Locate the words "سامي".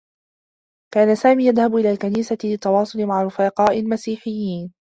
1.15-1.45